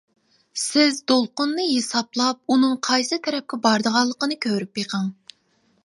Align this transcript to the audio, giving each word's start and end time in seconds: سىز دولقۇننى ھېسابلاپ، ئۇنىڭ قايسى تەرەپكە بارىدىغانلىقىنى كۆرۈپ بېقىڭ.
سىز 0.61 0.95
دولقۇننى 1.11 1.65
ھېسابلاپ، 1.73 2.55
ئۇنىڭ 2.55 2.75
قايسى 2.89 3.21
تەرەپكە 3.29 3.61
بارىدىغانلىقىنى 3.67 4.41
كۆرۈپ 4.49 4.75
بېقىڭ. 4.81 5.11